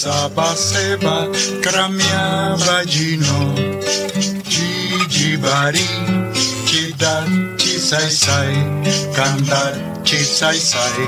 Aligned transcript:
Saba 0.00 0.56
seba 0.56 1.28
kramia 1.60 2.56
vagino 2.64 3.40
Jijibari 4.48 5.84
Chida 6.64 7.14
chisai 7.60 8.08
sai. 8.08 8.54
Kandar 9.16 9.74
chisai 10.02 10.56
sai. 10.56 11.04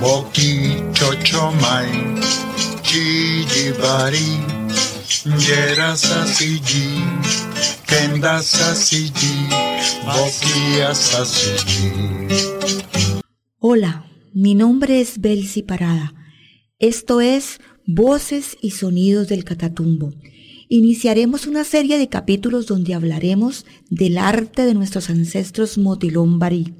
Boki 0.00 0.80
chochomai 0.96 1.92
Jijibari 2.88 4.30
Yera 5.44 5.92
sasiji 6.04 6.88
Kenda 7.84 8.40
sasiji 8.42 9.34
Boki 10.08 10.80
asasiji 10.90 11.92
Hola, 13.60 14.04
mi 14.34 14.54
nombre 14.54 15.00
es 15.02 15.18
Belsi 15.20 15.62
Parada. 15.62 16.14
Esto 16.78 17.20
es 17.20 17.60
Voces 17.86 18.56
y 18.60 18.70
Sonidos 18.70 19.28
del 19.28 19.44
Catatumbo. 19.44 20.10
Iniciaremos 20.68 21.46
una 21.46 21.64
serie 21.64 21.98
de 21.98 22.08
capítulos 22.08 22.66
donde 22.66 22.94
hablaremos 22.94 23.66
del 23.90 24.18
arte 24.18 24.64
de 24.64 24.74
nuestros 24.74 25.10
ancestros 25.10 25.78
Motilón 25.78 26.38
Barí. 26.38 26.74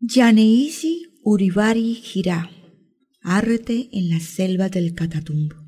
Yaneisi 0.00 1.14
Uribari 1.22 1.94
Girá, 1.94 2.50
arte 3.22 3.88
en 3.92 4.10
las 4.10 4.24
selvas 4.24 4.70
del 4.70 4.94
Catatumbo. 4.94 5.65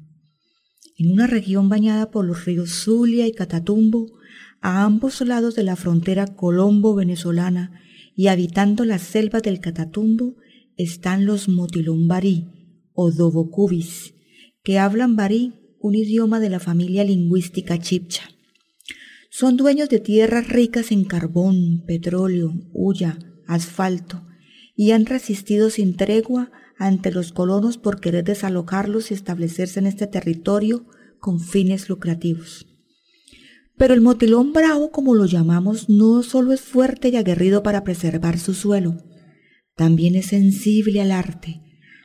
En 0.98 1.12
una 1.12 1.28
región 1.28 1.68
bañada 1.68 2.10
por 2.10 2.24
los 2.24 2.44
ríos 2.44 2.70
Zulia 2.70 3.28
y 3.28 3.32
Catatumbo, 3.32 4.18
a 4.60 4.82
ambos 4.82 5.20
lados 5.20 5.54
de 5.54 5.62
la 5.62 5.76
frontera 5.76 6.26
colombo-venezolana 6.26 7.80
y 8.16 8.26
habitando 8.26 8.84
las 8.84 9.02
selvas 9.02 9.44
del 9.44 9.60
Catatumbo, 9.60 10.34
están 10.76 11.24
los 11.24 11.48
Motilón 11.48 12.08
Barí 12.08 12.48
o 12.94 13.12
Dobocubis, 13.12 14.14
que 14.64 14.80
hablan 14.80 15.14
barí, 15.14 15.54
un 15.78 15.94
idioma 15.94 16.40
de 16.40 16.50
la 16.50 16.58
familia 16.58 17.04
lingüística 17.04 17.78
chipcha. 17.78 18.24
Son 19.30 19.56
dueños 19.56 19.88
de 19.88 20.00
tierras 20.00 20.48
ricas 20.48 20.90
en 20.90 21.04
carbón, 21.04 21.84
petróleo, 21.86 22.52
hulla, 22.72 23.20
asfalto, 23.46 24.26
y 24.74 24.90
han 24.90 25.06
resistido 25.06 25.70
sin 25.70 25.96
tregua 25.96 26.50
ante 26.78 27.10
los 27.10 27.32
colonos 27.32 27.76
por 27.76 28.00
querer 28.00 28.24
desalojarlos 28.24 29.10
y 29.10 29.14
establecerse 29.14 29.80
en 29.80 29.86
este 29.86 30.06
territorio 30.06 30.86
con 31.18 31.40
fines 31.40 31.88
lucrativos. 31.88 32.66
Pero 33.76 33.94
el 33.94 34.00
motilón 34.00 34.52
bravo, 34.52 34.90
como 34.90 35.14
lo 35.14 35.26
llamamos, 35.26 35.88
no 35.88 36.22
solo 36.22 36.52
es 36.52 36.60
fuerte 36.60 37.08
y 37.08 37.16
aguerrido 37.16 37.62
para 37.62 37.84
preservar 37.84 38.38
su 38.38 38.54
suelo, 38.54 39.04
también 39.76 40.16
es 40.16 40.26
sensible 40.26 41.00
al 41.00 41.12
arte. 41.12 41.62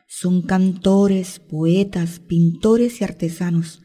Son 0.07 0.43
cantores, 0.43 1.39
poetas, 1.39 2.19
pintores 2.19 3.01
y 3.01 3.03
artesanos, 3.03 3.81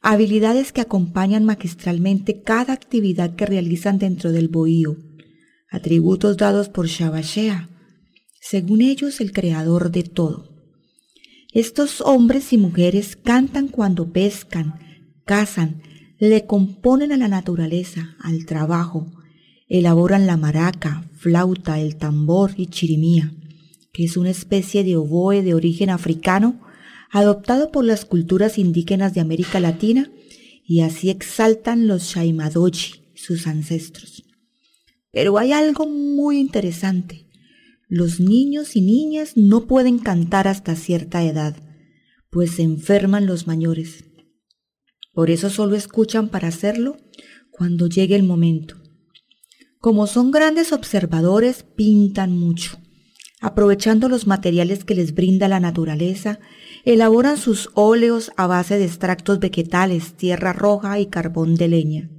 habilidades 0.00 0.72
que 0.72 0.80
acompañan 0.80 1.44
magistralmente 1.44 2.42
cada 2.42 2.72
actividad 2.72 3.34
que 3.36 3.44
realizan 3.46 3.98
dentro 3.98 4.32
del 4.32 4.48
bohío, 4.48 4.96
atributos 5.70 6.38
dados 6.38 6.70
por 6.70 6.86
Shabashea, 6.86 7.68
según 8.42 8.82
ellos 8.82 9.20
el 9.20 9.32
creador 9.32 9.92
de 9.92 10.02
todo. 10.02 10.48
Estos 11.52 12.00
hombres 12.00 12.52
y 12.52 12.58
mujeres 12.58 13.14
cantan 13.14 13.68
cuando 13.68 14.12
pescan, 14.12 14.80
cazan, 15.24 15.80
le 16.18 16.44
componen 16.44 17.12
a 17.12 17.16
la 17.16 17.28
naturaleza, 17.28 18.16
al 18.18 18.44
trabajo, 18.44 19.06
elaboran 19.68 20.26
la 20.26 20.36
maraca, 20.36 21.08
flauta, 21.14 21.80
el 21.80 21.96
tambor 21.96 22.52
y 22.56 22.66
chirimía, 22.66 23.32
que 23.92 24.04
es 24.04 24.16
una 24.16 24.30
especie 24.30 24.82
de 24.82 24.96
oboe 24.96 25.42
de 25.42 25.54
origen 25.54 25.88
africano 25.88 26.60
adoptado 27.10 27.70
por 27.70 27.84
las 27.84 28.04
culturas 28.04 28.58
indígenas 28.58 29.14
de 29.14 29.20
América 29.20 29.60
Latina 29.60 30.10
y 30.66 30.80
así 30.80 31.10
exaltan 31.10 31.86
los 31.86 32.02
Shaimadoji, 32.02 33.04
sus 33.14 33.46
ancestros. 33.46 34.24
Pero 35.12 35.38
hay 35.38 35.52
algo 35.52 35.86
muy 35.86 36.40
interesante. 36.40 37.21
Los 37.94 38.20
niños 38.20 38.74
y 38.74 38.80
niñas 38.80 39.36
no 39.36 39.66
pueden 39.66 39.98
cantar 39.98 40.48
hasta 40.48 40.76
cierta 40.76 41.24
edad, 41.24 41.56
pues 42.30 42.52
se 42.52 42.62
enferman 42.62 43.26
los 43.26 43.46
mayores. 43.46 44.04
Por 45.12 45.28
eso 45.28 45.50
solo 45.50 45.76
escuchan 45.76 46.30
para 46.30 46.48
hacerlo 46.48 46.96
cuando 47.50 47.88
llegue 47.88 48.16
el 48.16 48.22
momento. 48.22 48.76
Como 49.78 50.06
son 50.06 50.30
grandes 50.30 50.72
observadores, 50.72 51.66
pintan 51.76 52.32
mucho. 52.34 52.78
Aprovechando 53.42 54.08
los 54.08 54.26
materiales 54.26 54.84
que 54.84 54.94
les 54.94 55.12
brinda 55.12 55.46
la 55.46 55.60
naturaleza, 55.60 56.40
elaboran 56.86 57.36
sus 57.36 57.68
óleos 57.74 58.32
a 58.38 58.46
base 58.46 58.78
de 58.78 58.86
extractos 58.86 59.38
vegetales, 59.38 60.14
tierra 60.14 60.54
roja 60.54 60.98
y 60.98 61.08
carbón 61.08 61.56
de 61.56 61.68
leña, 61.68 62.10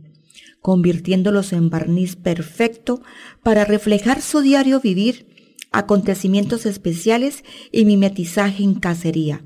convirtiéndolos 0.61 1.51
en 1.51 1.71
barniz 1.71 2.15
perfecto 2.15 3.01
para 3.41 3.65
reflejar 3.65 4.21
su 4.21 4.41
diario 4.41 4.79
vivir 4.79 5.32
acontecimientos 5.73 6.65
especiales 6.65 7.43
y 7.71 7.83
mimetizaje 7.83 8.63
en 8.63 8.75
cacería. 8.75 9.43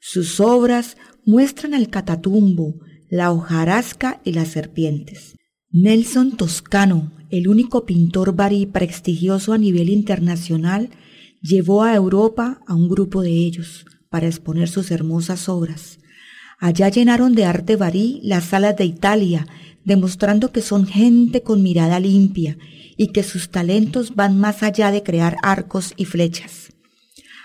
Sus 0.00 0.40
obras 0.40 0.96
muestran 1.26 1.74
el 1.74 1.90
catatumbo, 1.90 2.76
la 3.10 3.32
hojarasca 3.32 4.20
y 4.24 4.32
las 4.32 4.48
serpientes. 4.48 5.34
Nelson 5.70 6.36
Toscano, 6.36 7.12
el 7.30 7.48
único 7.48 7.84
pintor 7.84 8.34
barí 8.34 8.64
prestigioso 8.64 9.52
a 9.52 9.58
nivel 9.58 9.90
internacional, 9.90 10.90
llevó 11.42 11.82
a 11.82 11.94
Europa 11.94 12.60
a 12.66 12.74
un 12.74 12.88
grupo 12.88 13.20
de 13.22 13.32
ellos 13.32 13.84
para 14.08 14.26
exponer 14.26 14.68
sus 14.68 14.90
hermosas 14.90 15.48
obras. 15.48 15.98
Allá 16.58 16.88
llenaron 16.88 17.34
de 17.34 17.44
arte 17.44 17.76
barí 17.76 18.20
las 18.22 18.44
salas 18.44 18.76
de 18.76 18.84
Italia, 18.84 19.46
demostrando 19.88 20.52
que 20.52 20.62
son 20.62 20.86
gente 20.86 21.42
con 21.42 21.64
mirada 21.64 21.98
limpia 21.98 22.56
y 22.96 23.08
que 23.08 23.24
sus 23.24 23.50
talentos 23.50 24.14
van 24.14 24.38
más 24.38 24.62
allá 24.62 24.92
de 24.92 25.02
crear 25.02 25.36
arcos 25.42 25.94
y 25.96 26.04
flechas. 26.04 26.72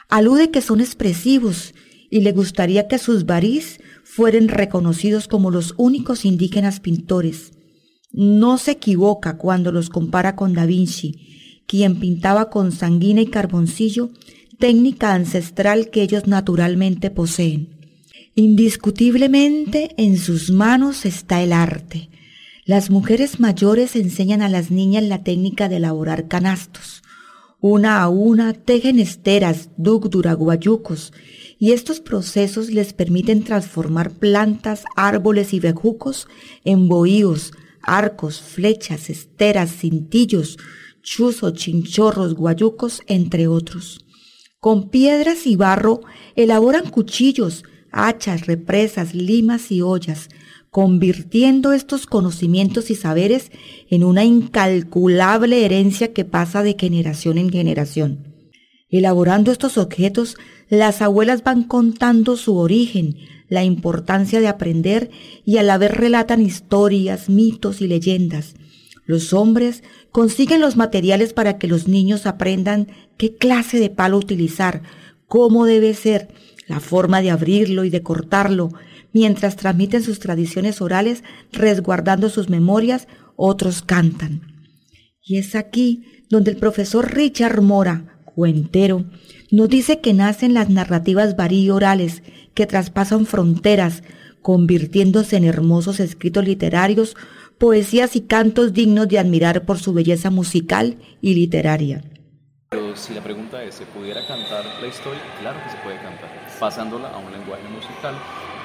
Alude 0.10 0.52
que 0.52 0.62
son 0.62 0.80
expresivos 0.80 1.74
y 2.12 2.20
le 2.20 2.34
gustaría 2.34 2.88
que 2.88 3.00
sus 3.00 3.26
barís 3.26 3.80
fueran 4.04 4.48
reconocidos 4.48 5.28
como 5.28 5.50
los 5.50 5.74
únicos 5.78 6.26
indígenas 6.26 6.80
pintores. 6.80 7.54
No 8.12 8.60
se 8.60 8.72
equivoca 8.72 9.38
cuando 9.38 9.72
los 9.72 9.90
compara 9.90 10.36
con 10.36 10.54
Da 10.54 10.68
Vinci, 10.68 11.64
quien 11.66 12.00
pintaba 12.00 12.52
con 12.52 12.72
sanguina 12.72 13.22
y 13.22 13.28
carboncillo, 13.28 14.12
técnica 14.60 15.14
ancestral 15.14 15.90
que 15.90 16.04
ellos 16.04 16.28
naturalmente 16.28 17.10
poseen. 17.10 17.70
Indiscutiblemente 18.36 19.96
en 19.98 20.18
sus 20.18 20.52
manos 20.52 21.06
está 21.06 21.42
el 21.42 21.54
arte, 21.54 22.10
las 22.66 22.90
mujeres 22.90 23.40
mayores 23.40 23.96
enseñan 23.96 24.42
a 24.42 24.50
las 24.50 24.72
niñas 24.72 25.04
la 25.04 25.24
técnica 25.24 25.68
de 25.68 25.78
elaborar 25.78 26.28
canastos. 26.28 27.04
Una 27.60 28.02
a 28.02 28.10
una 28.10 28.54
tejen 28.54 29.00
esteras, 29.00 29.70
dugdura, 29.78 30.34
guayucos, 30.34 31.14
y 31.60 31.72
estos 31.72 32.00
procesos 32.00 32.72
les 32.72 32.94
permiten 32.94 33.44
transformar 33.44 34.12
plantas, 34.12 34.84
árboles 34.96 35.54
y 35.54 35.60
bejucos 35.60 36.28
en 36.64 36.88
bohíos, 36.90 37.54
arcos, 37.82 38.42
flechas, 38.42 39.10
esteras, 39.10 39.72
cintillos, 39.72 40.58
chuzos, 41.02 41.54
chinchorros, 41.54 42.34
guayucos, 42.34 43.02
entre 43.08 43.48
otros. 43.48 44.06
Con 44.60 44.90
piedras 44.90 45.46
y 45.46 45.58
barro 45.58 46.02
elaboran 46.36 46.90
cuchillos, 46.90 47.64
hachas, 47.92 48.48
represas, 48.48 49.14
limas 49.14 49.72
y 49.72 49.82
ollas, 49.82 50.30
convirtiendo 50.74 51.72
estos 51.72 52.08
conocimientos 52.08 52.90
y 52.90 52.96
saberes 52.96 53.52
en 53.92 54.04
una 54.04 54.24
incalculable 54.24 55.64
herencia 55.64 56.14
que 56.14 56.26
pasa 56.26 56.64
de 56.64 56.76
generación 56.80 57.38
en 57.38 57.52
generación. 57.52 58.34
Elaborando 58.90 59.52
estos 59.52 59.78
objetos, 59.78 60.36
las 60.70 61.04
abuelas 61.04 61.44
van 61.44 61.62
contando 61.66 62.38
su 62.38 62.58
origen, 62.58 63.18
la 63.50 63.64
importancia 63.64 64.40
de 64.40 64.48
aprender 64.48 65.12
y 65.46 65.58
a 65.58 65.64
la 65.64 65.78
vez 65.78 65.92
relatan 65.92 66.42
historias, 66.42 67.30
mitos 67.30 67.80
y 67.80 67.88
leyendas. 67.88 68.56
Los 69.06 69.32
hombres 69.32 69.84
consiguen 70.12 70.60
los 70.60 70.76
materiales 70.76 71.34
para 71.34 71.60
que 71.60 71.68
los 71.68 71.88
niños 71.88 72.26
aprendan 72.26 72.88
qué 73.18 73.36
clase 73.36 73.80
de 73.80 73.92
palo 73.92 74.18
utilizar, 74.18 74.82
cómo 75.28 75.68
debe 75.68 75.94
ser, 75.94 76.30
la 76.74 76.80
forma 76.80 77.22
de 77.22 77.30
abrirlo 77.30 77.84
y 77.84 77.92
de 77.92 78.02
cortarlo, 78.02 78.72
mientras 79.14 79.56
transmiten 79.56 80.02
sus 80.02 80.18
tradiciones 80.18 80.82
orales, 80.82 81.24
resguardando 81.52 82.30
sus 82.30 82.50
memorias, 82.50 83.08
otros 83.36 83.84
cantan. 83.84 84.42
Y 85.22 85.38
es 85.38 85.54
aquí 85.54 86.04
donde 86.32 86.50
el 86.50 86.58
profesor 86.58 87.14
Richard 87.14 87.62
Mora, 87.62 88.18
cuentero, 88.26 89.06
nos 89.52 89.70
dice 89.70 90.00
que 90.00 90.16
nacen 90.16 90.56
las 90.56 90.72
narrativas 90.72 91.36
varí 91.36 91.70
orales 91.70 92.24
que 92.56 92.66
traspasan 92.66 93.28
fronteras, 93.28 94.02
convirtiéndose 94.42 95.38
en 95.38 95.44
hermosos 95.44 96.00
escritos 96.00 96.44
literarios, 96.44 97.16
poesías 97.60 98.16
y 98.16 98.22
cantos 98.22 98.74
dignos 98.74 99.08
de 99.10 99.20
admirar 99.20 99.64
por 99.68 99.78
su 99.78 99.94
belleza 99.94 100.32
musical 100.32 100.98
y 101.22 101.36
literaria. 101.36 102.04
Pero 102.94 103.06
si 103.06 103.14
la 103.16 103.24
pregunta 103.24 103.64
es, 103.64 103.74
¿se 103.74 103.88
pudiera 103.88 104.22
cantar 104.28 104.64
la 104.80 104.88
historia? 104.88 105.20
Claro 105.40 105.58
que 105.64 105.72
se 105.72 105.78
puede 105.78 105.96
cantar, 105.96 106.30
pasándola 106.60 107.10
a 107.10 107.18
un 107.18 107.32
lenguaje 107.32 107.64
musical, 107.70 108.14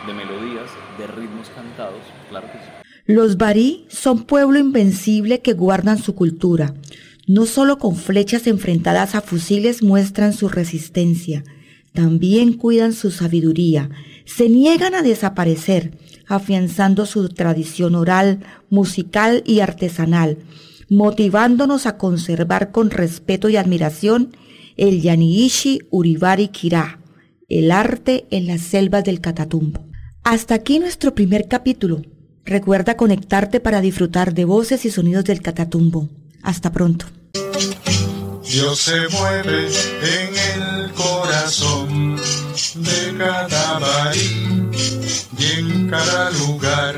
de 0.06 0.12
melodías, 0.12 0.68
de 0.98 1.06
ritmos 1.06 1.48
cantados, 1.48 2.02
claro 2.28 2.46
que 2.48 2.58
sí. 2.58 2.64
Los 3.06 3.38
barí 3.38 3.86
son 3.88 4.24
pueblo 4.24 4.58
invencible 4.58 5.40
que 5.40 5.54
guardan 5.54 5.96
su 5.96 6.14
cultura. 6.14 6.74
No 7.26 7.46
solo 7.46 7.78
con 7.78 7.96
flechas 7.96 8.46
enfrentadas 8.46 9.14
a 9.14 9.22
fusiles 9.22 9.82
muestran 9.82 10.34
su 10.34 10.50
resistencia, 10.50 11.42
también 11.94 12.52
cuidan 12.52 12.92
su 12.92 13.10
sabiduría, 13.10 13.88
se 14.26 14.50
niegan 14.50 14.94
a 14.94 15.00
desaparecer, 15.00 15.96
afianzando 16.26 17.06
su 17.06 17.30
tradición 17.30 17.94
oral, 17.94 18.40
musical 18.68 19.42
y 19.46 19.60
artesanal, 19.60 20.36
motivándonos 20.88 21.86
a 21.86 21.96
conservar 21.96 22.70
con 22.70 22.90
respeto 22.90 23.48
y 23.48 23.56
admiración 23.56 24.36
el 24.76 25.02
Yaniishi 25.02 25.80
Uribari 25.90 26.48
Kira, 26.48 27.00
el 27.48 27.70
arte 27.70 28.26
en 28.30 28.46
las 28.46 28.60
selvas 28.60 29.04
del 29.04 29.20
Catatumbo. 29.20 29.84
Hasta 30.24 30.54
aquí 30.54 30.78
nuestro 30.78 31.14
primer 31.14 31.48
capítulo. 31.48 32.02
Recuerda 32.44 32.96
conectarte 32.96 33.60
para 33.60 33.80
disfrutar 33.80 34.34
de 34.34 34.44
voces 34.44 34.84
y 34.84 34.90
sonidos 34.90 35.24
del 35.24 35.42
Catatumbo. 35.42 36.08
Hasta 36.42 36.72
pronto. 36.72 37.06
Dios 38.48 38.78
se 38.78 39.08
mueve 39.10 39.68
en 39.68 40.62
el 40.62 40.92
corazón 40.92 42.16
de 42.16 43.18
cada 43.18 43.78
barí 43.78 44.68
y 45.38 45.58
en 45.58 45.88
cada 45.90 46.30
lugar. 46.30 46.94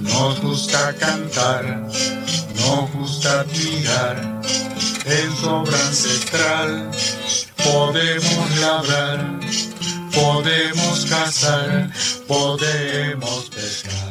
Nos 0.00 0.40
gusta 0.40 0.94
cantar, 0.94 1.86
nos 2.64 2.90
gusta 2.92 3.40
admirar. 3.40 4.16
En 5.06 5.36
su 5.36 5.50
obra 5.50 5.78
ancestral 5.86 6.90
podemos 7.62 8.58
labrar, 8.60 9.40
podemos 10.12 11.04
cazar, 11.06 11.90
podemos 12.26 13.50
pescar. 13.50 14.03